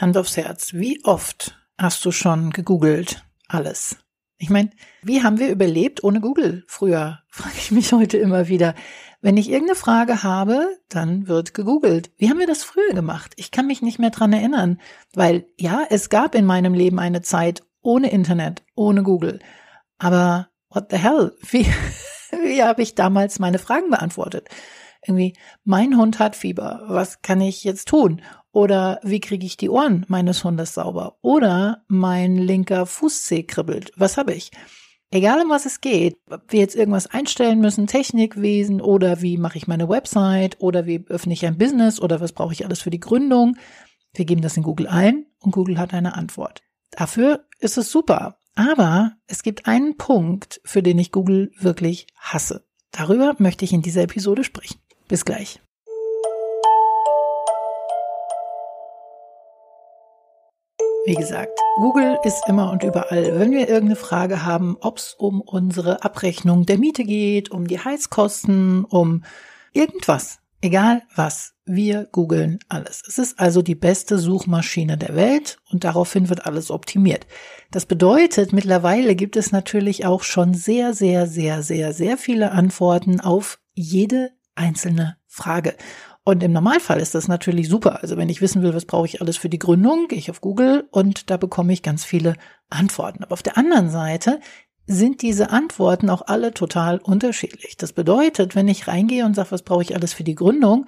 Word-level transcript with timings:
Hand 0.00 0.16
aufs 0.16 0.38
Herz, 0.38 0.72
wie 0.72 1.04
oft 1.04 1.60
hast 1.76 2.02
du 2.06 2.10
schon 2.10 2.50
gegoogelt 2.50 3.22
alles? 3.48 3.98
Ich 4.38 4.48
meine, 4.48 4.70
wie 5.02 5.22
haben 5.22 5.38
wir 5.38 5.50
überlebt 5.50 6.02
ohne 6.02 6.22
Google 6.22 6.64
früher? 6.66 7.18
Frage 7.28 7.56
ich 7.58 7.70
mich 7.70 7.92
heute 7.92 8.16
immer 8.16 8.48
wieder. 8.48 8.74
Wenn 9.20 9.36
ich 9.36 9.50
irgendeine 9.50 9.76
Frage 9.76 10.22
habe, 10.22 10.78
dann 10.88 11.28
wird 11.28 11.52
gegoogelt. 11.52 12.10
Wie 12.16 12.30
haben 12.30 12.38
wir 12.38 12.46
das 12.46 12.64
früher 12.64 12.94
gemacht? 12.94 13.34
Ich 13.36 13.50
kann 13.50 13.66
mich 13.66 13.82
nicht 13.82 13.98
mehr 13.98 14.08
dran 14.08 14.32
erinnern, 14.32 14.80
weil 15.12 15.44
ja, 15.58 15.82
es 15.90 16.08
gab 16.08 16.34
in 16.34 16.46
meinem 16.46 16.72
Leben 16.72 16.98
eine 16.98 17.20
Zeit 17.20 17.62
ohne 17.82 18.10
Internet, 18.10 18.64
ohne 18.74 19.02
Google. 19.02 19.38
Aber 19.98 20.48
what 20.70 20.86
the 20.90 20.96
hell? 20.96 21.36
Wie, 21.50 21.66
wie 22.42 22.62
habe 22.62 22.80
ich 22.80 22.94
damals 22.94 23.38
meine 23.38 23.58
Fragen 23.58 23.90
beantwortet? 23.90 24.48
Irgendwie, 25.02 25.34
mein 25.64 25.96
Hund 25.96 26.18
hat 26.18 26.36
Fieber. 26.36 26.84
Was 26.86 27.20
kann 27.20 27.40
ich 27.40 27.64
jetzt 27.64 27.88
tun? 27.88 28.22
Oder 28.52 29.00
wie 29.02 29.20
kriege 29.20 29.46
ich 29.46 29.56
die 29.56 29.70
Ohren 29.70 30.04
meines 30.08 30.42
Hundes 30.42 30.74
sauber? 30.74 31.16
Oder 31.22 31.84
mein 31.88 32.36
linker 32.36 32.86
Fußzeh 32.86 33.44
kribbelt. 33.44 33.92
Was 33.96 34.16
habe 34.16 34.34
ich? 34.34 34.50
Egal 35.12 35.42
um 35.42 35.50
was 35.50 35.66
es 35.66 35.80
geht, 35.80 36.18
ob 36.30 36.52
wir 36.52 36.60
jetzt 36.60 36.76
irgendwas 36.76 37.08
einstellen 37.08 37.60
müssen, 37.60 37.88
Technikwesen 37.88 38.80
oder 38.80 39.22
wie 39.22 39.38
mache 39.38 39.58
ich 39.58 39.66
meine 39.66 39.88
Website 39.88 40.60
oder 40.60 40.86
wie 40.86 41.04
öffne 41.08 41.32
ich 41.32 41.44
ein 41.44 41.58
Business 41.58 42.00
oder 42.00 42.20
was 42.20 42.32
brauche 42.32 42.52
ich 42.52 42.64
alles 42.64 42.80
für 42.80 42.90
die 42.90 43.00
Gründung. 43.00 43.56
Wir 44.14 44.24
geben 44.24 44.40
das 44.40 44.56
in 44.56 44.62
Google 44.62 44.86
ein 44.86 45.26
und 45.40 45.50
Google 45.50 45.78
hat 45.78 45.94
eine 45.94 46.14
Antwort. 46.14 46.62
Dafür 46.92 47.44
ist 47.58 47.76
es 47.76 47.90
super. 47.90 48.36
Aber 48.54 49.12
es 49.26 49.42
gibt 49.42 49.66
einen 49.66 49.96
Punkt, 49.96 50.60
für 50.64 50.82
den 50.82 50.98
ich 50.98 51.12
Google 51.12 51.52
wirklich 51.58 52.06
hasse. 52.16 52.64
Darüber 52.90 53.36
möchte 53.38 53.64
ich 53.64 53.72
in 53.72 53.82
dieser 53.82 54.02
Episode 54.02 54.44
sprechen. 54.44 54.80
Bis 55.08 55.24
gleich. 55.24 55.60
Wie 61.10 61.16
gesagt, 61.16 61.58
Google 61.74 62.20
ist 62.22 62.44
immer 62.46 62.70
und 62.70 62.84
überall. 62.84 63.36
Wenn 63.36 63.50
wir 63.50 63.68
irgendeine 63.68 63.96
Frage 63.96 64.44
haben, 64.44 64.76
ob 64.80 64.98
es 64.98 65.14
um 65.14 65.40
unsere 65.40 66.04
Abrechnung 66.04 66.66
der 66.66 66.78
Miete 66.78 67.02
geht, 67.02 67.50
um 67.50 67.66
die 67.66 67.80
Heizkosten, 67.80 68.84
um 68.84 69.24
irgendwas, 69.72 70.38
egal 70.60 71.02
was, 71.16 71.54
wir 71.64 72.06
googeln 72.12 72.60
alles. 72.68 73.02
Es 73.08 73.18
ist 73.18 73.40
also 73.40 73.60
die 73.60 73.74
beste 73.74 74.18
Suchmaschine 74.18 74.96
der 74.96 75.16
Welt 75.16 75.58
und 75.72 75.82
daraufhin 75.82 76.28
wird 76.28 76.46
alles 76.46 76.70
optimiert. 76.70 77.26
Das 77.72 77.86
bedeutet, 77.86 78.52
mittlerweile 78.52 79.16
gibt 79.16 79.34
es 79.34 79.50
natürlich 79.50 80.06
auch 80.06 80.22
schon 80.22 80.54
sehr, 80.54 80.94
sehr, 80.94 81.26
sehr, 81.26 81.64
sehr, 81.64 81.92
sehr 81.92 82.18
viele 82.18 82.52
Antworten 82.52 83.18
auf 83.18 83.58
jede 83.74 84.30
einzelne 84.54 85.16
Frage. 85.26 85.74
Und 86.24 86.42
im 86.42 86.52
Normalfall 86.52 87.00
ist 87.00 87.14
das 87.14 87.28
natürlich 87.28 87.68
super. 87.68 88.02
Also 88.02 88.16
wenn 88.16 88.28
ich 88.28 88.40
wissen 88.40 88.62
will, 88.62 88.74
was 88.74 88.84
brauche 88.84 89.06
ich 89.06 89.20
alles 89.20 89.36
für 89.36 89.48
die 89.48 89.58
Gründung, 89.58 90.06
gehe 90.08 90.18
ich 90.18 90.30
auf 90.30 90.40
Google 90.40 90.86
und 90.90 91.30
da 91.30 91.36
bekomme 91.36 91.72
ich 91.72 91.82
ganz 91.82 92.04
viele 92.04 92.34
Antworten. 92.68 93.24
Aber 93.24 93.32
auf 93.32 93.42
der 93.42 93.56
anderen 93.56 93.88
Seite 93.88 94.40
sind 94.86 95.22
diese 95.22 95.50
Antworten 95.50 96.10
auch 96.10 96.22
alle 96.26 96.52
total 96.52 96.98
unterschiedlich. 96.98 97.76
Das 97.76 97.92
bedeutet, 97.92 98.54
wenn 98.54 98.68
ich 98.68 98.88
reingehe 98.88 99.24
und 99.24 99.34
sage, 99.34 99.52
was 99.52 99.62
brauche 99.62 99.82
ich 99.82 99.94
alles 99.94 100.12
für 100.12 100.24
die 100.24 100.34
Gründung, 100.34 100.86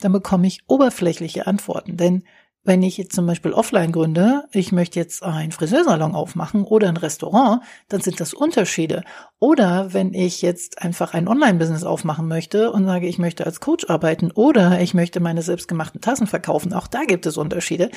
dann 0.00 0.12
bekomme 0.12 0.46
ich 0.46 0.62
oberflächliche 0.66 1.46
Antworten. 1.46 1.96
Denn 1.96 2.24
wenn 2.64 2.82
ich 2.82 2.96
jetzt 2.96 3.14
zum 3.14 3.26
Beispiel 3.26 3.52
offline 3.52 3.90
gründe, 3.90 4.44
ich 4.52 4.70
möchte 4.70 4.98
jetzt 4.98 5.22
einen 5.22 5.50
Friseursalon 5.50 6.14
aufmachen 6.14 6.62
oder 6.62 6.88
ein 6.88 6.96
Restaurant, 6.96 7.62
dann 7.88 8.00
sind 8.00 8.20
das 8.20 8.34
Unterschiede. 8.34 9.02
Oder 9.40 9.92
wenn 9.92 10.14
ich 10.14 10.42
jetzt 10.42 10.80
einfach 10.80 11.12
ein 11.14 11.26
Online-Business 11.26 11.82
aufmachen 11.82 12.28
möchte 12.28 12.70
und 12.70 12.84
sage, 12.84 13.08
ich 13.08 13.18
möchte 13.18 13.46
als 13.46 13.60
Coach 13.60 13.90
arbeiten 13.90 14.30
oder 14.30 14.80
ich 14.80 14.94
möchte 14.94 15.18
meine 15.18 15.42
selbstgemachten 15.42 16.00
Tassen 16.00 16.28
verkaufen, 16.28 16.72
auch 16.72 16.86
da 16.86 17.02
gibt 17.04 17.26
es 17.26 17.36
Unterschiede. 17.36 17.90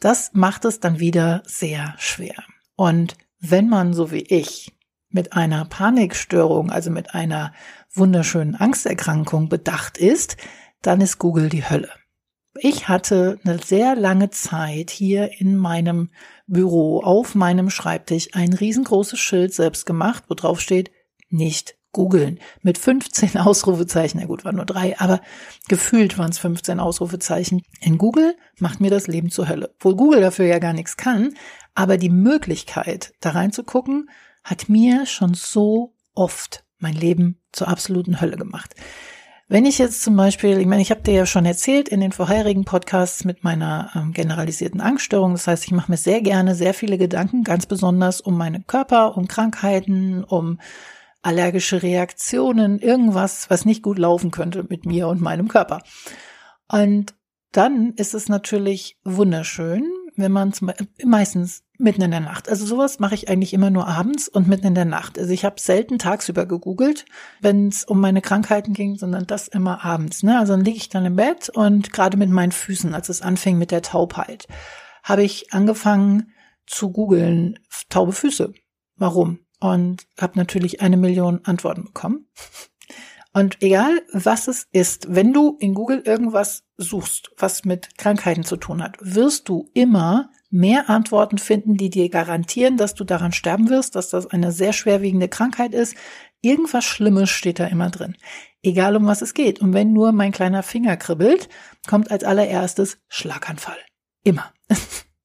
Das 0.00 0.30
macht 0.32 0.64
es 0.64 0.80
dann 0.80 0.98
wieder 0.98 1.42
sehr 1.46 1.94
schwer. 1.98 2.42
Und 2.74 3.14
wenn 3.38 3.68
man 3.68 3.94
so 3.94 4.10
wie 4.10 4.22
ich 4.22 4.72
mit 5.10 5.34
einer 5.34 5.64
Panikstörung, 5.64 6.70
also 6.70 6.90
mit 6.90 7.14
einer 7.14 7.52
wunderschönen 7.94 8.56
Angsterkrankung 8.56 9.48
bedacht 9.48 9.96
ist, 9.96 10.36
dann 10.80 11.00
ist 11.00 11.18
Google 11.18 11.48
die 11.48 11.68
Hölle. 11.68 11.90
Ich 12.54 12.88
hatte 12.88 13.38
eine 13.44 13.58
sehr 13.58 13.96
lange 13.96 14.30
Zeit 14.30 14.90
hier 14.90 15.40
in 15.40 15.56
meinem 15.56 16.10
Büro 16.46 17.00
auf 17.00 17.34
meinem 17.34 17.70
Schreibtisch 17.70 18.28
ein 18.34 18.52
riesengroßes 18.52 19.18
Schild 19.18 19.54
selbst 19.54 19.86
gemacht, 19.86 20.24
wo 20.28 20.34
drauf 20.34 20.60
steht, 20.60 20.90
nicht 21.30 21.76
googeln. 21.92 22.40
Mit 22.60 22.76
15 22.76 23.36
Ausrufezeichen. 23.38 24.20
Na 24.20 24.26
gut, 24.26 24.44
waren 24.44 24.56
nur 24.56 24.66
drei, 24.66 24.98
aber 24.98 25.20
gefühlt 25.68 26.18
waren 26.18 26.30
es 26.30 26.38
15 26.38 26.78
Ausrufezeichen. 26.78 27.62
In 27.80 27.96
Google 27.96 28.36
macht 28.58 28.80
mir 28.80 28.90
das 28.90 29.06
Leben 29.06 29.30
zur 29.30 29.48
Hölle. 29.48 29.70
Obwohl 29.76 29.96
Google 29.96 30.20
dafür 30.20 30.46
ja 30.46 30.58
gar 30.58 30.74
nichts 30.74 30.96
kann, 30.96 31.34
aber 31.74 31.96
die 31.96 32.10
Möglichkeit, 32.10 33.14
da 33.20 33.30
reinzugucken, 33.30 34.10
hat 34.44 34.68
mir 34.68 35.06
schon 35.06 35.32
so 35.34 35.94
oft 36.14 36.64
mein 36.78 36.94
Leben 36.94 37.40
zur 37.52 37.68
absoluten 37.68 38.20
Hölle 38.20 38.36
gemacht. 38.36 38.74
Wenn 39.52 39.66
ich 39.66 39.76
jetzt 39.76 40.00
zum 40.02 40.16
Beispiel, 40.16 40.58
ich 40.60 40.66
meine, 40.66 40.80
ich 40.80 40.90
habe 40.90 41.02
dir 41.02 41.12
ja 41.12 41.26
schon 41.26 41.44
erzählt 41.44 41.90
in 41.90 42.00
den 42.00 42.12
vorherigen 42.12 42.64
Podcasts 42.64 43.26
mit 43.26 43.44
meiner 43.44 43.90
ähm, 43.94 44.14
generalisierten 44.14 44.80
Angststörung, 44.80 45.32
das 45.32 45.46
heißt, 45.46 45.66
ich 45.66 45.72
mache 45.72 45.90
mir 45.90 45.98
sehr 45.98 46.22
gerne 46.22 46.54
sehr 46.54 46.72
viele 46.72 46.96
Gedanken, 46.96 47.44
ganz 47.44 47.66
besonders 47.66 48.22
um 48.22 48.38
meinen 48.38 48.66
Körper, 48.66 49.14
um 49.14 49.28
Krankheiten, 49.28 50.24
um 50.24 50.58
allergische 51.20 51.82
Reaktionen, 51.82 52.78
irgendwas, 52.78 53.50
was 53.50 53.66
nicht 53.66 53.82
gut 53.82 53.98
laufen 53.98 54.30
könnte 54.30 54.64
mit 54.70 54.86
mir 54.86 55.06
und 55.08 55.20
meinem 55.20 55.48
Körper. 55.48 55.82
Und 56.68 57.12
dann 57.50 57.92
ist 57.96 58.14
es 58.14 58.30
natürlich 58.30 58.96
wunderschön, 59.04 59.84
wenn 60.16 60.32
man 60.32 60.54
zum 60.54 60.68
Beispiel, 60.68 60.88
meistens 61.04 61.62
mitten 61.82 62.02
in 62.02 62.10
der 62.10 62.20
Nacht. 62.20 62.48
Also 62.48 62.64
sowas 62.64 62.98
mache 62.98 63.14
ich 63.14 63.28
eigentlich 63.28 63.52
immer 63.52 63.70
nur 63.70 63.86
abends 63.86 64.28
und 64.28 64.48
mitten 64.48 64.66
in 64.66 64.74
der 64.74 64.84
Nacht. 64.84 65.18
Also 65.18 65.32
ich 65.32 65.44
habe 65.44 65.60
selten 65.60 65.98
tagsüber 65.98 66.46
gegoogelt, 66.46 67.04
wenn 67.40 67.68
es 67.68 67.84
um 67.84 68.00
meine 68.00 68.22
Krankheiten 68.22 68.72
ging, 68.72 68.96
sondern 68.96 69.26
das 69.26 69.48
immer 69.48 69.84
abends. 69.84 70.22
Ne? 70.22 70.38
Also 70.38 70.54
dann 70.54 70.64
liege 70.64 70.76
ich 70.76 70.88
dann 70.88 71.04
im 71.04 71.16
Bett 71.16 71.48
und 71.48 71.92
gerade 71.92 72.16
mit 72.16 72.30
meinen 72.30 72.52
Füßen, 72.52 72.94
als 72.94 73.08
es 73.08 73.22
anfing 73.22 73.58
mit 73.58 73.70
der 73.70 73.82
Taubheit, 73.82 74.46
habe 75.02 75.22
ich 75.22 75.52
angefangen 75.52 76.32
zu 76.66 76.90
googeln, 76.90 77.58
taube 77.88 78.12
Füße. 78.12 78.52
Warum? 78.96 79.40
Und 79.60 80.06
habe 80.20 80.38
natürlich 80.38 80.80
eine 80.80 80.96
Million 80.96 81.40
Antworten 81.44 81.84
bekommen. 81.84 82.26
Und 83.34 83.62
egal 83.62 84.02
was 84.12 84.46
es 84.46 84.68
ist, 84.72 85.06
wenn 85.14 85.32
du 85.32 85.56
in 85.58 85.72
Google 85.72 86.02
irgendwas 86.04 86.64
suchst, 86.76 87.30
was 87.38 87.64
mit 87.64 87.96
Krankheiten 87.96 88.44
zu 88.44 88.56
tun 88.56 88.82
hat, 88.82 88.98
wirst 89.00 89.48
du 89.48 89.70
immer 89.72 90.28
mehr 90.52 90.90
Antworten 90.90 91.38
finden, 91.38 91.76
die 91.76 91.90
dir 91.90 92.08
garantieren, 92.10 92.76
dass 92.76 92.94
du 92.94 93.04
daran 93.04 93.32
sterben 93.32 93.70
wirst, 93.70 93.96
dass 93.96 94.10
das 94.10 94.26
eine 94.26 94.52
sehr 94.52 94.72
schwerwiegende 94.72 95.28
Krankheit 95.28 95.74
ist. 95.74 95.96
Irgendwas 96.42 96.84
Schlimmes 96.84 97.30
steht 97.30 97.58
da 97.58 97.66
immer 97.66 97.90
drin. 97.90 98.16
Egal 98.62 98.94
um 98.96 99.06
was 99.06 99.22
es 99.22 99.34
geht. 99.34 99.60
Und 99.60 99.72
wenn 99.72 99.92
nur 99.92 100.12
mein 100.12 100.32
kleiner 100.32 100.62
Finger 100.62 100.96
kribbelt, 100.96 101.48
kommt 101.88 102.10
als 102.10 102.22
allererstes 102.22 102.98
Schlaganfall. 103.08 103.78
Immer. 104.22 104.52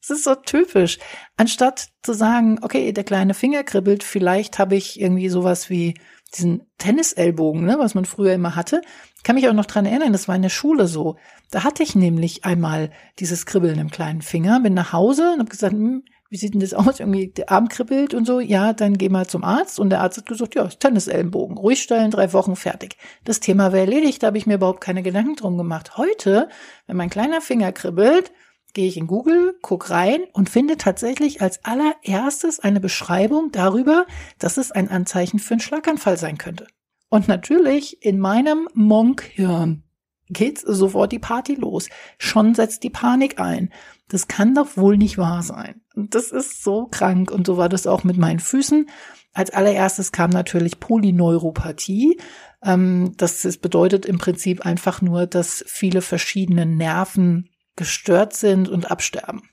Es 0.09 0.19
ist 0.19 0.23
so 0.23 0.35
typisch. 0.35 0.99
Anstatt 1.35 1.89
zu 2.01 2.13
sagen, 2.13 2.59
okay, 2.61 2.93
der 2.93 3.03
kleine 3.03 3.33
Finger 3.33 3.65
kribbelt, 3.65 4.05
vielleicht 4.05 4.57
habe 4.57 4.77
ich 4.77 5.01
irgendwie 5.01 5.27
sowas 5.27 5.69
wie 5.69 5.95
diesen 6.35 6.63
Tennisellbogen, 6.77 7.65
ne, 7.65 7.77
was 7.79 7.95
man 7.95 8.05
früher 8.05 8.33
immer 8.33 8.55
hatte. 8.55 8.81
Kann 9.23 9.35
mich 9.35 9.47
auch 9.47 9.53
noch 9.53 9.65
dran 9.65 9.85
erinnern, 9.85 10.13
das 10.13 10.27
war 10.27 10.35
in 10.35 10.41
der 10.41 10.49
Schule 10.49 10.87
so. 10.87 11.17
Da 11.51 11.63
hatte 11.63 11.83
ich 11.83 11.95
nämlich 11.95 12.45
einmal 12.45 12.91
dieses 13.19 13.45
Kribbeln 13.45 13.79
im 13.79 13.89
kleinen 13.89 14.21
Finger, 14.21 14.59
bin 14.59 14.73
nach 14.73 14.93
Hause 14.93 15.31
und 15.33 15.39
habe 15.39 15.49
gesagt, 15.49 15.73
hm, 15.73 16.03
wie 16.29 16.37
sieht 16.37 16.53
denn 16.53 16.59
das 16.59 16.73
aus? 16.73 16.99
Irgendwie 16.99 17.27
der 17.29 17.51
Arm 17.51 17.69
kribbelt 17.69 18.13
und 18.13 18.25
so. 18.25 18.39
Ja, 18.39 18.73
dann 18.73 18.97
geh 18.97 19.09
mal 19.09 19.27
zum 19.27 19.43
Arzt. 19.43 19.79
Und 19.79 19.89
der 19.89 20.01
Arzt 20.01 20.17
hat 20.17 20.25
gesagt, 20.25 20.55
ja, 20.55 20.67
Tennisellenbogen. 20.67 21.57
Ruhig 21.57 21.81
stellen, 21.81 22.11
drei 22.11 22.33
Wochen 22.33 22.55
fertig. 22.55 22.97
Das 23.23 23.39
Thema 23.39 23.71
wäre 23.71 23.85
erledigt, 23.85 24.23
da 24.23 24.27
habe 24.27 24.37
ich 24.37 24.45
mir 24.45 24.55
überhaupt 24.55 24.81
keine 24.81 25.03
Gedanken 25.03 25.35
drum 25.35 25.57
gemacht. 25.57 25.97
Heute, 25.97 26.49
wenn 26.85 26.97
mein 26.97 27.09
kleiner 27.09 27.39
Finger 27.39 27.71
kribbelt, 27.71 28.31
gehe 28.77 28.87
ich 28.87 28.97
in 28.97 29.07
Google, 29.07 29.57
guck 29.63 29.89
rein 29.89 30.19
und 30.33 30.51
finde 30.51 30.77
tatsächlich 30.77 31.41
als 31.41 31.65
allererstes 31.65 32.59
eine 32.59 32.79
Beschreibung 32.79 33.51
darüber, 33.51 34.05
dass 34.37 34.57
es 34.57 34.71
ein 34.71 34.87
Anzeichen 34.91 35.39
für 35.39 35.55
einen 35.55 35.61
Schlaganfall 35.61 36.15
sein 36.15 36.37
könnte. 36.37 36.67
Und 37.09 37.27
natürlich 37.27 38.05
in 38.05 38.19
meinem 38.19 38.69
Monkhirn 38.75 39.81
geht 40.29 40.59
sofort 40.59 41.11
die 41.11 41.17
Party 41.17 41.55
los. 41.55 41.89
Schon 42.19 42.53
setzt 42.53 42.83
die 42.83 42.91
Panik 42.91 43.39
ein. 43.39 43.73
Das 44.09 44.27
kann 44.27 44.53
doch 44.53 44.77
wohl 44.77 44.95
nicht 44.95 45.17
wahr 45.17 45.41
sein. 45.41 45.81
Das 45.95 46.31
ist 46.31 46.63
so 46.63 46.85
krank. 46.85 47.31
Und 47.31 47.47
so 47.47 47.57
war 47.57 47.69
das 47.69 47.87
auch 47.87 48.03
mit 48.03 48.17
meinen 48.17 48.39
Füßen. 48.39 48.91
Als 49.33 49.49
allererstes 49.49 50.11
kam 50.11 50.29
natürlich 50.29 50.79
Polyneuropathie. 50.79 52.19
Ähm, 52.63 53.13
das 53.17 53.57
bedeutet 53.57 54.05
im 54.05 54.19
Prinzip 54.19 54.67
einfach 54.67 55.01
nur, 55.01 55.25
dass 55.25 55.63
viele 55.65 56.03
verschiedene 56.03 56.67
Nerven 56.67 57.49
gestört 57.77 58.33
sind 58.33 58.67
und 58.67 58.91
absterben. 58.91 59.43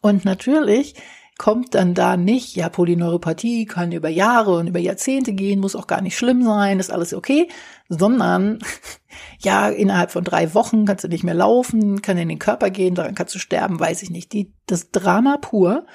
Und 0.00 0.24
natürlich 0.24 0.96
kommt 1.36 1.74
dann 1.74 1.94
da 1.94 2.16
nicht, 2.16 2.54
ja, 2.54 2.68
Polyneuropathie 2.68 3.66
kann 3.66 3.90
über 3.92 4.08
Jahre 4.08 4.56
und 4.56 4.68
über 4.68 4.78
Jahrzehnte 4.78 5.32
gehen, 5.32 5.60
muss 5.60 5.74
auch 5.74 5.86
gar 5.86 6.00
nicht 6.00 6.16
schlimm 6.16 6.44
sein, 6.44 6.78
ist 6.78 6.90
alles 6.90 7.12
okay, 7.12 7.48
sondern 7.88 8.60
ja, 9.40 9.68
innerhalb 9.68 10.12
von 10.12 10.24
drei 10.24 10.54
Wochen 10.54 10.84
kannst 10.84 11.04
du 11.04 11.08
nicht 11.08 11.24
mehr 11.24 11.34
laufen, 11.34 12.02
kann 12.02 12.18
in 12.18 12.28
den 12.28 12.38
Körper 12.38 12.70
gehen, 12.70 12.94
daran 12.94 13.14
kannst 13.14 13.34
du 13.34 13.38
sterben, 13.38 13.80
weiß 13.80 14.02
ich 14.02 14.10
nicht. 14.10 14.32
Die, 14.32 14.52
das 14.66 14.90
Drama 14.90 15.38
pur. 15.38 15.86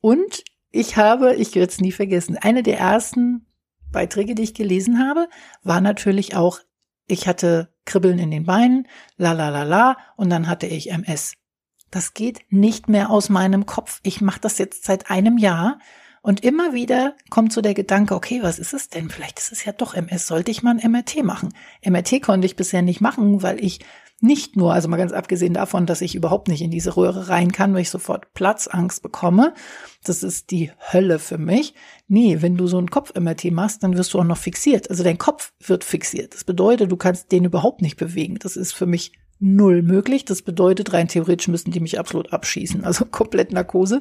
Und 0.00 0.42
ich 0.70 0.96
habe, 0.96 1.34
ich 1.34 1.54
werde 1.54 1.70
es 1.70 1.80
nie 1.80 1.92
vergessen, 1.92 2.36
eine 2.36 2.64
der 2.64 2.78
ersten 2.78 3.46
Beiträge, 3.92 4.34
die 4.34 4.42
ich 4.42 4.54
gelesen 4.54 4.98
habe, 4.98 5.28
war 5.62 5.80
natürlich 5.80 6.34
auch, 6.34 6.58
ich 7.06 7.26
hatte 7.28 7.72
Kribbeln 7.84 8.18
in 8.18 8.30
den 8.30 8.44
Beinen, 8.44 8.88
la 9.16 9.32
la 9.32 9.48
la 9.50 9.62
la, 9.62 9.96
und 10.16 10.30
dann 10.30 10.48
hatte 10.48 10.66
ich 10.66 10.90
MS. 10.90 11.34
Das 11.90 12.14
geht 12.14 12.40
nicht 12.50 12.88
mehr 12.88 13.10
aus 13.10 13.28
meinem 13.28 13.66
Kopf. 13.66 14.00
Ich 14.02 14.20
mache 14.20 14.40
das 14.40 14.58
jetzt 14.58 14.84
seit 14.84 15.10
einem 15.10 15.38
Jahr 15.38 15.78
und 16.24 16.42
immer 16.42 16.72
wieder 16.72 17.14
kommt 17.28 17.52
so 17.52 17.60
der 17.60 17.74
Gedanke, 17.74 18.14
okay, 18.14 18.38
was 18.42 18.58
ist 18.58 18.72
es 18.72 18.88
denn? 18.88 19.10
Vielleicht 19.10 19.38
ist 19.38 19.52
es 19.52 19.66
ja 19.66 19.72
doch 19.72 19.92
MS. 19.92 20.26
Sollte 20.26 20.50
ich 20.50 20.62
mal 20.62 20.74
ein 20.74 20.90
MRT 20.90 21.22
machen? 21.22 21.52
MRT 21.84 22.22
konnte 22.22 22.46
ich 22.46 22.56
bisher 22.56 22.80
nicht 22.80 23.02
machen, 23.02 23.42
weil 23.42 23.62
ich 23.62 23.80
nicht 24.22 24.56
nur, 24.56 24.72
also 24.72 24.88
mal 24.88 24.96
ganz 24.96 25.12
abgesehen 25.12 25.52
davon, 25.52 25.84
dass 25.84 26.00
ich 26.00 26.14
überhaupt 26.14 26.48
nicht 26.48 26.62
in 26.62 26.70
diese 26.70 26.96
Röhre 26.96 27.28
rein 27.28 27.52
kann, 27.52 27.74
weil 27.74 27.82
ich 27.82 27.90
sofort 27.90 28.32
Platzangst 28.32 29.02
bekomme. 29.02 29.52
Das 30.02 30.22
ist 30.22 30.50
die 30.50 30.72
Hölle 30.94 31.18
für 31.18 31.36
mich. 31.36 31.74
Nee, 32.08 32.40
wenn 32.40 32.56
du 32.56 32.68
so 32.68 32.78
ein 32.78 32.90
Kopf-MRT 32.90 33.50
machst, 33.50 33.82
dann 33.82 33.98
wirst 33.98 34.14
du 34.14 34.18
auch 34.18 34.24
noch 34.24 34.38
fixiert. 34.38 34.88
Also 34.88 35.04
dein 35.04 35.18
Kopf 35.18 35.52
wird 35.60 35.84
fixiert. 35.84 36.32
Das 36.32 36.44
bedeutet, 36.44 36.90
du 36.90 36.96
kannst 36.96 37.32
den 37.32 37.44
überhaupt 37.44 37.82
nicht 37.82 37.98
bewegen. 37.98 38.38
Das 38.38 38.56
ist 38.56 38.72
für 38.72 38.86
mich 38.86 39.12
null 39.38 39.82
möglich. 39.82 40.24
Das 40.24 40.42
bedeutet, 40.42 40.92
rein 40.92 41.08
theoretisch 41.08 41.48
müssen 41.48 41.70
die 41.70 41.80
mich 41.80 41.98
absolut 41.98 42.32
abschießen. 42.32 42.84
Also 42.84 43.04
komplett 43.10 43.52
Narkose, 43.52 44.00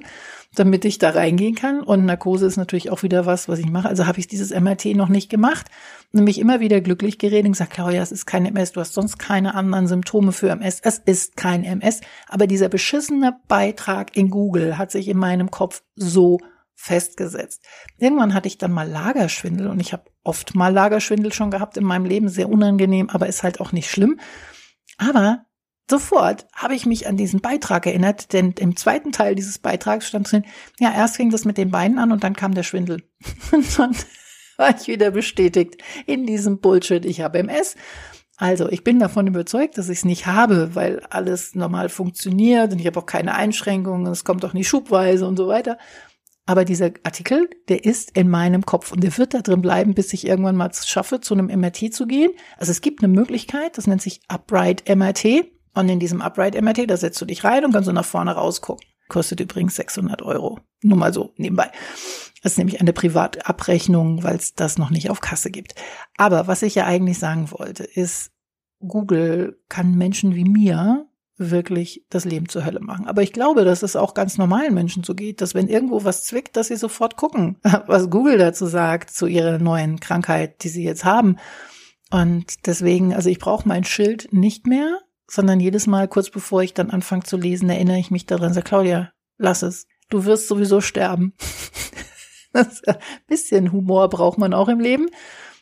damit 0.56 0.85
ich 0.85 0.97
da 0.97 1.12
reingehen 1.12 1.56
kann. 1.56 1.81
Und 1.81 2.06
Narkose 2.06 2.45
ist 2.45 2.57
natürlich 2.57 2.89
auch 2.89 3.03
wieder 3.03 3.25
was, 3.25 3.50
was 3.50 3.59
ich 3.59 3.69
mache. 3.69 3.89
Also 3.89 4.06
habe 4.06 4.19
ich 4.19 4.27
dieses 4.27 4.51
MRT 4.51 4.85
noch 4.95 5.09
nicht 5.09 5.30
gemacht. 5.30 5.68
Und 6.12 6.24
mich 6.24 6.39
immer 6.39 6.59
wieder 6.59 6.80
glücklich 6.81 7.18
geredet 7.18 7.47
und 7.47 7.51
gesagt, 7.53 7.74
Claudia, 7.74 8.01
es 8.01 8.12
ist 8.12 8.25
kein 8.25 8.45
MS. 8.45 8.74
Du 8.74 8.80
hast 8.80 8.94
sonst 8.94 9.18
keine 9.18 9.56
anderen 9.56 9.88
Symptome 9.88 10.31
für 10.31 10.50
MS. 10.50 10.80
Es 10.83 11.00
ist 11.00 11.36
kein 11.36 11.63
MS. 11.63 12.01
Aber 12.27 12.47
dieser 12.47 12.69
beschissene 12.69 13.38
Beitrag 13.47 14.15
in 14.15 14.29
Google 14.29 14.77
hat 14.77 14.91
sich 14.91 15.07
in 15.07 15.18
meinem 15.18 15.50
Kopf 15.50 15.81
so 15.95 16.39
festgesetzt. 16.75 17.63
Irgendwann 17.97 18.33
hatte 18.33 18.47
ich 18.47 18.57
dann 18.57 18.71
mal 18.71 18.89
Lagerschwindel 18.89 19.68
und 19.68 19.79
ich 19.79 19.94
habe 19.94 20.03
oft 20.24 20.53
mal 20.53 20.74
Lagerschwindel 20.74 21.31
schon 21.31 21.50
gehabt 21.50 21.77
in 21.77 21.86
meinem 21.86 22.06
Leben, 22.06 22.27
sehr 22.27 22.50
unangenehm, 22.50 23.09
aber 23.09 23.27
ist 23.27 23.44
halt 23.44 23.62
auch 23.62 23.71
nicht 23.71 23.89
schlimm. 23.89 24.19
Aber 25.09 25.45
sofort 25.89 26.47
habe 26.53 26.75
ich 26.75 26.85
mich 26.85 27.07
an 27.07 27.17
diesen 27.17 27.41
Beitrag 27.41 27.85
erinnert, 27.85 28.33
denn 28.33 28.53
im 28.59 28.75
zweiten 28.75 29.11
Teil 29.11 29.35
dieses 29.35 29.59
Beitrags 29.59 30.07
stand 30.07 30.31
drin, 30.31 30.45
ja, 30.79 30.94
erst 30.94 31.17
fing 31.17 31.29
das 31.29 31.45
mit 31.45 31.57
den 31.57 31.71
Beinen 31.71 32.00
an 32.00 32.11
und 32.11 32.23
dann 32.23 32.35
kam 32.35 32.53
der 32.53 32.63
Schwindel. 32.63 33.03
Und 33.51 33.79
dann 33.79 33.95
war 34.57 34.75
ich 34.79 34.88
wieder 34.88 35.11
bestätigt 35.11 35.81
in 36.05 36.25
diesem 36.25 36.59
Bullshit, 36.59 37.05
ich 37.05 37.21
habe 37.21 37.39
MS. 37.39 37.75
Also, 38.38 38.67
ich 38.69 38.83
bin 38.83 39.00
davon 39.00 39.27
überzeugt, 39.27 39.77
dass 39.77 39.89
ich 39.89 40.00
es 40.00 40.05
nicht 40.05 40.25
habe, 40.25 40.75
weil 40.75 41.01
alles 41.09 41.53
normal 41.53 41.89
funktioniert 41.89 42.71
und 42.71 42.79
ich 42.79 42.88
habe 42.88 43.00
auch 43.00 43.05
keine 43.05 43.35
Einschränkungen, 43.35 44.11
es 44.11 44.23
kommt 44.23 44.44
auch 44.44 44.53
nicht 44.53 44.67
schubweise 44.67 45.27
und 45.27 45.38
so 45.38 45.47
weiter. 45.47 45.77
Aber 46.45 46.66
dieser 46.66 46.92
Artikel, 47.04 47.50
der 47.69 47.86
ist 47.86 48.18
in 48.18 48.30
meinem 48.30 48.66
Kopf 48.66 48.92
und 48.92 49.04
der 49.04 49.18
wird 49.18 49.34
da 49.34 49.42
drin 49.42 49.62
bleiben, 49.62 49.94
bis 49.94 50.12
ich 50.12 50.28
irgendwann 50.28 50.57
mal 50.57 50.72
schaffe, 50.74 51.22
zu 51.22 51.34
einem 51.34 51.48
MRT 51.48 51.94
zu 51.94 52.06
gehen. 52.06 52.31
Also 52.57 52.72
es 52.72 52.81
gibt 52.81 53.01
eine 53.01 53.13
Möglichkeit, 53.13 53.78
das 53.78 53.88
nennt 53.88 54.01
sich 54.01 54.22
Upright 54.28 54.84
MRT. 54.94 55.45
Und 55.74 55.90
in 55.90 56.00
diesem 56.00 56.22
Upright 56.22 56.62
MRT, 56.62 56.90
da 56.90 56.98
setzt 56.98 57.19
du 57.22 57.25
dich 57.25 57.44
rein 57.44 57.63
und 57.63 57.72
kannst 57.72 57.88
so 57.88 57.94
nach 57.94 58.06
vorne 58.06 58.34
rausgucken. 58.34 58.86
Kostet 59.07 59.40
übrigens 59.40 59.75
600 59.75 60.22
Euro. 60.22 60.60
Nur 60.81 60.98
mal 60.98 61.13
so 61.13 61.34
nebenbei. 61.38 61.72
Das 62.42 62.54
ist 62.54 62.57
nämlich 62.57 62.81
eine 62.81 62.94
Privatabrechnung, 62.94 64.24
weil 64.24 64.36
es 64.36 64.54
das 64.54 64.78
noch 64.78 64.89
nicht 64.89 65.10
auf 65.10 65.22
Kasse 65.22 65.50
gibt. 65.50 65.75
Aber 66.18 66.48
was 66.48 66.62
ich 66.62 66.75
ja 66.75 66.86
eigentlich 66.86 67.19
sagen 67.19 67.51
wollte, 67.51 67.84
ist, 67.84 68.31
Google 68.80 69.62
kann 69.69 69.96
Menschen 69.96 70.36
wie 70.36 70.44
mir 70.44 71.07
wirklich 71.38 72.06
das 72.09 72.25
Leben 72.25 72.47
zur 72.47 72.65
Hölle 72.65 72.80
machen. 72.80 73.07
Aber 73.07 73.24
ich 73.24 73.33
glaube, 73.33 73.65
dass 73.65 73.83
es 73.83 73.95
auch 73.95 74.13
ganz 74.13 74.38
normalen 74.38 74.74
Menschen 74.74 75.03
so 75.03 75.15
geht, 75.15 75.41
dass 75.41 75.56
wenn 75.56 75.68
irgendwo 75.68 76.03
was 76.03 76.24
zwickt, 76.24 76.56
dass 76.56 76.68
sie 76.68 76.75
sofort 76.75 77.18
gucken, 77.18 77.57
was 77.88 78.09
Google 78.09 78.38
dazu 78.38 78.65
sagt, 78.65 79.09
zu 79.09 79.25
ihrer 79.25 79.59
neuen 79.59 80.00
Krankheit, 80.00 80.63
die 80.63 80.69
sie 80.69 80.83
jetzt 80.83 81.06
haben. 81.06 81.38
Und 82.12 82.68
deswegen, 82.68 83.13
also 83.13 83.30
ich 83.30 83.39
brauche 83.39 83.68
mein 83.68 83.83
Schild 83.83 84.31
nicht 84.31 84.68
mehr, 84.68 85.00
sondern 85.27 85.59
jedes 85.59 85.88
Mal 85.88 86.07
kurz 86.07 86.30
bevor 86.30 86.62
ich 86.62 86.74
dann 86.74 86.91
anfange 86.91 87.24
zu 87.24 87.38
lesen, 87.38 87.69
erinnere 87.69 87.97
ich 87.97 88.12
mich 88.12 88.25
daran, 88.25 88.53
sage, 88.53 88.65
Claudia, 88.65 89.12
lass 89.38 89.63
es. 89.63 89.88
Du 90.09 90.25
wirst 90.25 90.47
sowieso 90.47 90.79
sterben. 90.79 91.33
ein 92.53 92.68
bisschen 93.27 93.71
Humor 93.71 94.09
braucht 94.09 94.38
man 94.38 94.53
auch 94.53 94.69
im 94.69 94.79
Leben. 94.79 95.07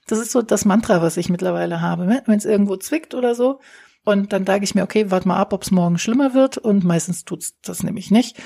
Das 0.08 0.20
ist 0.20 0.32
so 0.32 0.42
das 0.42 0.66
Mantra, 0.66 1.02
was 1.02 1.16
ich 1.16 1.30
mittlerweile 1.30 1.80
habe. 1.80 2.22
Wenn 2.26 2.38
es 2.38 2.44
irgendwo 2.44 2.76
zwickt 2.76 3.14
oder 3.14 3.34
so, 3.34 3.62
und 4.04 4.34
dann 4.34 4.46
sage 4.46 4.64
ich 4.64 4.76
mir, 4.76 4.84
okay, 4.84 5.12
warte 5.12 5.28
mal 5.28 5.38
ab, 5.38 5.54
ob 5.54 5.64
es 5.64 5.72
morgen 5.72 5.98
schlimmer 5.98 6.34
wird. 6.34 6.58
Und 6.58 6.84
meistens 6.84 7.24
tut's 7.26 7.56
das 7.62 7.84
nämlich 7.84 8.10
nicht. 8.12 8.38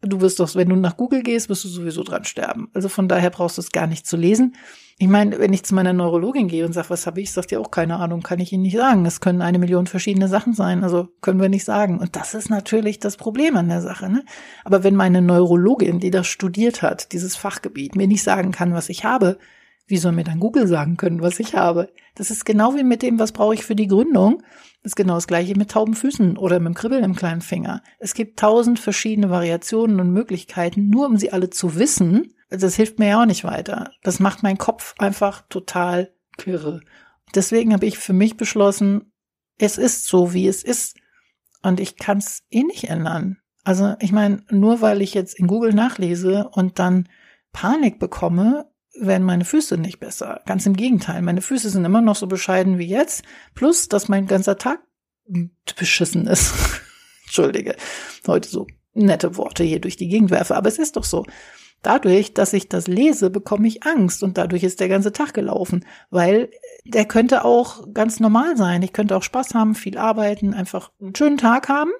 Du 0.00 0.20
wirst 0.20 0.38
doch, 0.38 0.54
wenn 0.54 0.68
du 0.68 0.76
nach 0.76 0.98
Google 0.98 1.22
gehst, 1.22 1.48
wirst 1.48 1.64
du 1.64 1.68
sowieso 1.68 2.02
dran 2.02 2.24
sterben. 2.24 2.68
Also 2.74 2.90
von 2.90 3.08
daher 3.08 3.30
brauchst 3.30 3.56
du 3.56 3.62
es 3.62 3.72
gar 3.72 3.86
nicht 3.86 4.06
zu 4.06 4.16
lesen. 4.16 4.54
Ich 4.98 5.08
meine, 5.08 5.38
wenn 5.38 5.52
ich 5.52 5.64
zu 5.64 5.74
meiner 5.74 5.94
Neurologin 5.94 6.46
gehe 6.46 6.66
und 6.66 6.72
sage, 6.72 6.90
was 6.90 7.06
habe 7.06 7.20
ich, 7.20 7.32
sagt 7.32 7.52
ja 7.52 7.58
auch 7.58 7.70
keine 7.70 7.96
Ahnung, 7.96 8.22
kann 8.22 8.38
ich 8.38 8.52
Ihnen 8.52 8.62
nicht 8.62 8.76
sagen. 8.76 9.06
Es 9.06 9.20
können 9.20 9.40
eine 9.40 9.58
Million 9.58 9.86
verschiedene 9.86 10.28
Sachen 10.28 10.52
sein, 10.52 10.84
also 10.84 11.08
können 11.22 11.40
wir 11.40 11.48
nicht 11.48 11.64
sagen. 11.64 11.98
Und 11.98 12.16
das 12.16 12.34
ist 12.34 12.50
natürlich 12.50 12.98
das 12.98 13.16
Problem 13.16 13.56
an 13.56 13.68
der 13.68 13.80
Sache. 13.80 14.10
Ne? 14.10 14.24
Aber 14.64 14.84
wenn 14.84 14.94
meine 14.94 15.22
Neurologin, 15.22 16.00
die 16.00 16.10
das 16.10 16.26
studiert 16.26 16.82
hat, 16.82 17.12
dieses 17.12 17.34
Fachgebiet, 17.34 17.96
mir 17.96 18.06
nicht 18.06 18.22
sagen 18.22 18.52
kann, 18.52 18.74
was 18.74 18.88
ich 18.90 19.04
habe, 19.04 19.38
wie 19.86 19.98
soll 19.98 20.12
mir 20.12 20.24
dann 20.24 20.40
Google 20.40 20.66
sagen 20.66 20.96
können, 20.96 21.20
was 21.20 21.40
ich 21.40 21.54
habe? 21.54 21.90
Das 22.14 22.30
ist 22.30 22.44
genau 22.44 22.74
wie 22.74 22.84
mit 22.84 23.02
dem, 23.02 23.18
was 23.18 23.32
brauche 23.32 23.54
ich 23.54 23.64
für 23.64 23.76
die 23.76 23.86
Gründung. 23.86 24.42
Das 24.82 24.92
ist 24.92 24.96
genau 24.96 25.14
das 25.14 25.26
gleiche 25.26 25.56
mit 25.56 25.70
tauben 25.70 25.94
Füßen 25.94 26.36
oder 26.38 26.58
mit 26.58 26.68
dem 26.68 26.74
Kribbeln 26.74 27.04
im 27.04 27.16
kleinen 27.16 27.42
Finger. 27.42 27.82
Es 27.98 28.14
gibt 28.14 28.38
tausend 28.38 28.78
verschiedene 28.78 29.30
Variationen 29.30 30.00
und 30.00 30.12
Möglichkeiten, 30.12 30.88
nur 30.88 31.06
um 31.06 31.16
sie 31.16 31.32
alle 31.32 31.50
zu 31.50 31.76
wissen. 31.76 32.34
Das 32.48 32.76
hilft 32.76 32.98
mir 32.98 33.08
ja 33.08 33.22
auch 33.22 33.26
nicht 33.26 33.44
weiter. 33.44 33.90
Das 34.02 34.20
macht 34.20 34.42
meinen 34.42 34.58
Kopf 34.58 34.94
einfach 34.98 35.42
total 35.48 36.12
kirre. 36.38 36.80
Deswegen 37.34 37.72
habe 37.72 37.86
ich 37.86 37.98
für 37.98 38.12
mich 38.12 38.36
beschlossen, 38.36 39.12
es 39.58 39.78
ist 39.78 40.06
so, 40.06 40.32
wie 40.32 40.48
es 40.48 40.62
ist. 40.62 40.96
Und 41.62 41.80
ich 41.80 41.96
kann 41.96 42.18
es 42.18 42.42
eh 42.50 42.62
nicht 42.62 42.84
ändern. 42.84 43.38
Also 43.64 43.94
ich 44.00 44.12
meine, 44.12 44.42
nur 44.50 44.82
weil 44.82 45.00
ich 45.00 45.14
jetzt 45.14 45.38
in 45.38 45.46
Google 45.46 45.72
nachlese 45.72 46.48
und 46.52 46.78
dann 46.78 47.08
Panik 47.52 47.98
bekomme, 47.98 48.70
werden 48.98 49.24
meine 49.24 49.44
Füße 49.44 49.76
nicht 49.76 50.00
besser. 50.00 50.42
Ganz 50.46 50.66
im 50.66 50.76
Gegenteil, 50.76 51.22
meine 51.22 51.40
Füße 51.40 51.70
sind 51.70 51.84
immer 51.84 52.00
noch 52.00 52.16
so 52.16 52.26
bescheiden 52.26 52.78
wie 52.78 52.86
jetzt. 52.86 53.24
Plus, 53.54 53.88
dass 53.88 54.08
mein 54.08 54.26
ganzer 54.26 54.58
Tag 54.58 54.80
beschissen 55.76 56.26
ist. 56.26 56.54
Entschuldige, 57.24 57.76
heute 58.26 58.48
so 58.48 58.66
nette 58.92 59.36
Worte 59.36 59.64
hier 59.64 59.80
durch 59.80 59.96
die 59.96 60.08
Gegend 60.08 60.30
werfe, 60.30 60.56
aber 60.56 60.68
es 60.68 60.78
ist 60.78 60.96
doch 60.96 61.04
so. 61.04 61.24
Dadurch, 61.82 62.32
dass 62.32 62.54
ich 62.54 62.68
das 62.68 62.86
lese, 62.86 63.28
bekomme 63.28 63.68
ich 63.68 63.82
Angst 63.84 64.22
und 64.22 64.38
dadurch 64.38 64.62
ist 64.62 64.80
der 64.80 64.88
ganze 64.88 65.12
Tag 65.12 65.34
gelaufen, 65.34 65.84
weil 66.10 66.50
der 66.86 67.04
könnte 67.04 67.44
auch 67.44 67.92
ganz 67.92 68.20
normal 68.20 68.56
sein. 68.56 68.82
Ich 68.82 68.94
könnte 68.94 69.16
auch 69.16 69.22
Spaß 69.22 69.54
haben, 69.54 69.74
viel 69.74 69.98
arbeiten, 69.98 70.54
einfach 70.54 70.92
einen 71.00 71.14
schönen 71.14 71.36
Tag 71.36 71.68
haben 71.68 71.90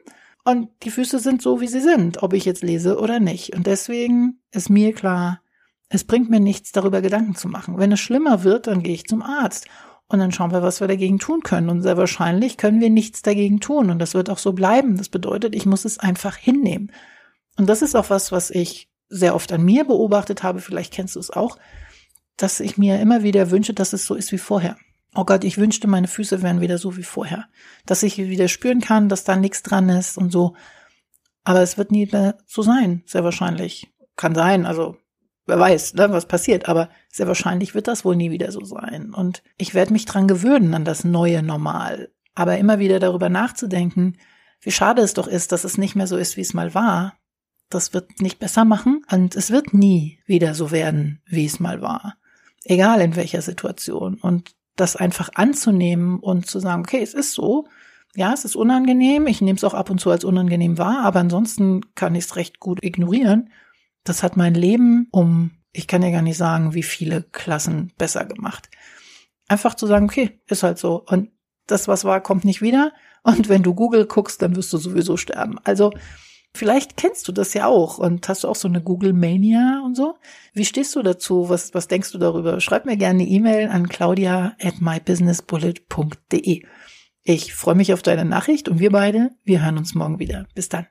und 0.45 0.68
die 0.83 0.90
Füße 0.90 1.18
sind 1.18 1.42
so, 1.42 1.61
wie 1.61 1.66
sie 1.66 1.80
sind, 1.80 2.23
ob 2.23 2.33
ich 2.33 2.45
jetzt 2.45 2.62
lese 2.62 2.99
oder 2.99 3.21
nicht. 3.21 3.54
Und 3.54 3.66
deswegen 3.66 4.40
ist 4.52 4.71
mir 4.71 4.95
klar, 4.95 5.40
es 5.94 6.04
bringt 6.04 6.28
mir 6.28 6.40
nichts, 6.40 6.72
darüber 6.72 7.00
Gedanken 7.00 7.36
zu 7.36 7.48
machen. 7.48 7.78
Wenn 7.78 7.92
es 7.92 8.00
schlimmer 8.00 8.42
wird, 8.42 8.66
dann 8.66 8.82
gehe 8.82 8.94
ich 8.94 9.06
zum 9.06 9.22
Arzt. 9.22 9.66
Und 10.06 10.18
dann 10.18 10.32
schauen 10.32 10.52
wir, 10.52 10.62
was 10.62 10.80
wir 10.80 10.88
dagegen 10.88 11.18
tun 11.18 11.42
können. 11.42 11.68
Und 11.68 11.82
sehr 11.82 11.96
wahrscheinlich 11.96 12.56
können 12.56 12.80
wir 12.80 12.90
nichts 12.90 13.22
dagegen 13.22 13.60
tun. 13.60 13.90
Und 13.90 13.98
das 13.98 14.14
wird 14.14 14.28
auch 14.28 14.38
so 14.38 14.52
bleiben. 14.52 14.98
Das 14.98 15.08
bedeutet, 15.08 15.54
ich 15.54 15.66
muss 15.66 15.84
es 15.84 15.98
einfach 15.98 16.36
hinnehmen. 16.36 16.92
Und 17.56 17.68
das 17.68 17.80
ist 17.80 17.94
auch 17.94 18.10
was, 18.10 18.32
was 18.32 18.50
ich 18.50 18.90
sehr 19.08 19.34
oft 19.34 19.52
an 19.52 19.64
mir 19.64 19.84
beobachtet 19.84 20.42
habe. 20.42 20.60
Vielleicht 20.60 20.92
kennst 20.92 21.16
du 21.16 21.20
es 21.20 21.30
auch, 21.30 21.58
dass 22.36 22.60
ich 22.60 22.76
mir 22.76 23.00
immer 23.00 23.22
wieder 23.22 23.50
wünsche, 23.50 23.72
dass 23.72 23.92
es 23.92 24.04
so 24.04 24.14
ist 24.14 24.32
wie 24.32 24.38
vorher. 24.38 24.76
Oh 25.14 25.24
Gott, 25.24 25.44
ich 25.44 25.58
wünschte, 25.58 25.86
meine 25.86 26.08
Füße 26.08 26.42
wären 26.42 26.60
wieder 26.60 26.78
so 26.78 26.96
wie 26.96 27.04
vorher. 27.04 27.46
Dass 27.86 28.02
ich 28.02 28.18
wieder 28.18 28.48
spüren 28.48 28.80
kann, 28.80 29.08
dass 29.08 29.22
da 29.24 29.36
nichts 29.36 29.62
dran 29.62 29.88
ist 29.88 30.18
und 30.18 30.32
so. 30.32 30.56
Aber 31.44 31.62
es 31.62 31.78
wird 31.78 31.92
nie 31.92 32.08
mehr 32.10 32.38
so 32.46 32.62
sein, 32.62 33.04
sehr 33.06 33.22
wahrscheinlich. 33.22 33.92
Kann 34.16 34.34
sein, 34.34 34.66
also 34.66 34.96
wer 35.46 35.58
weiß, 35.58 35.94
ne, 35.94 36.10
was 36.10 36.26
passiert, 36.26 36.68
aber 36.68 36.88
sehr 37.10 37.26
wahrscheinlich 37.26 37.74
wird 37.74 37.88
das 37.88 38.04
wohl 38.04 38.16
nie 38.16 38.30
wieder 38.30 38.50
so 38.52 38.64
sein. 38.64 39.12
Und 39.12 39.42
ich 39.56 39.74
werde 39.74 39.92
mich 39.92 40.06
dran 40.06 40.28
gewöhnen 40.28 40.74
an 40.74 40.84
das 40.84 41.04
neue 41.04 41.42
Normal. 41.42 42.10
Aber 42.34 42.58
immer 42.58 42.78
wieder 42.78 42.98
darüber 42.98 43.28
nachzudenken, 43.28 44.16
wie 44.60 44.72
schade 44.72 45.02
es 45.02 45.14
doch 45.14 45.28
ist, 45.28 45.52
dass 45.52 45.64
es 45.64 45.78
nicht 45.78 45.94
mehr 45.94 46.06
so 46.06 46.16
ist, 46.16 46.36
wie 46.36 46.40
es 46.40 46.54
mal 46.54 46.74
war, 46.74 47.14
das 47.70 47.92
wird 47.92 48.20
nicht 48.20 48.38
besser 48.38 48.64
machen 48.64 49.04
und 49.10 49.36
es 49.36 49.50
wird 49.50 49.74
nie 49.74 50.20
wieder 50.26 50.54
so 50.54 50.70
werden, 50.70 51.20
wie 51.26 51.44
es 51.44 51.60
mal 51.60 51.82
war. 51.82 52.16
Egal 52.64 53.00
in 53.00 53.16
welcher 53.16 53.42
Situation. 53.42 54.14
Und 54.14 54.54
das 54.76 54.96
einfach 54.96 55.30
anzunehmen 55.34 56.18
und 56.18 56.46
zu 56.46 56.60
sagen, 56.60 56.82
okay, 56.82 57.02
es 57.02 57.14
ist 57.14 57.32
so. 57.32 57.66
Ja, 58.16 58.32
es 58.32 58.44
ist 58.44 58.56
unangenehm. 58.56 59.26
Ich 59.26 59.40
nehme 59.40 59.56
es 59.56 59.64
auch 59.64 59.74
ab 59.74 59.90
und 59.90 60.00
zu 60.00 60.10
als 60.10 60.24
unangenehm 60.24 60.78
wahr, 60.78 61.00
aber 61.04 61.20
ansonsten 61.20 61.94
kann 61.94 62.14
ich 62.14 62.24
es 62.24 62.36
recht 62.36 62.60
gut 62.60 62.82
ignorieren 62.82 63.50
das 64.04 64.23
hat 64.23 64.37
mein 64.37 64.54
Leben 64.54 65.08
um, 65.11 65.52
ich 65.73 65.87
kann 65.88 66.02
ja 66.02 66.11
gar 66.11 66.23
nicht 66.23 66.37
sagen, 66.37 66.75
wie 66.75 66.82
viele 66.82 67.23
Klassen 67.23 67.92
besser 67.99 68.25
gemacht. 68.25 68.70
Einfach 69.49 69.75
zu 69.75 69.87
sagen, 69.87 70.06
okay, 70.06 70.40
ist 70.46 70.62
halt 70.62 70.78
so. 70.78 71.04
Und 71.06 71.30
das, 71.66 71.88
was 71.88 72.04
war, 72.04 72.20
kommt 72.20 72.44
nicht 72.44 72.62
wieder. 72.62 72.92
Und 73.23 73.49
wenn 73.49 73.62
du 73.62 73.75
Google 73.75 74.06
guckst, 74.06 74.40
dann 74.42 74.54
wirst 74.54 74.73
du 74.73 74.78
sowieso 74.78 75.16
sterben. 75.16 75.58
Also 75.64 75.92
vielleicht 76.54 76.96
kennst 76.96 77.26
du 77.26 77.32
das 77.32 77.54
ja 77.54 77.66
auch 77.66 77.99
und 77.99 78.28
hast 78.28 78.44
du 78.44 78.49
auch 78.49 78.56
so 78.56 78.68
eine 78.68 78.82
Google 78.82 79.12
Mania 79.12 79.82
und 79.84 79.96
so. 79.96 80.16
Wie 80.52 80.64
stehst 80.64 80.94
du 80.94 81.02
dazu? 81.02 81.49
Was, 81.49 81.75
was 81.75 81.88
denkst 81.88 82.12
du 82.12 82.18
darüber? 82.18 82.61
Schreib 82.61 82.84
mir 82.84 82.96
gerne 82.96 83.23
eine 83.23 83.28
E-Mail 83.28 83.68
an 83.68 83.88
claudia 83.88 84.54
at 84.61 84.80
mybusinessbullet.de. 84.80 86.62
Ich 87.23 87.54
freue 87.54 87.75
mich 87.75 87.92
auf 87.94 88.02
deine 88.02 88.26
Nachricht 88.26 88.68
und 88.68 88.78
wir 88.78 88.92
beide, 88.92 89.30
wir 89.44 89.64
hören 89.64 89.78
uns 89.78 89.94
morgen 89.94 90.18
wieder. 90.18 90.46
Bis 90.54 90.68
dann. 90.68 90.87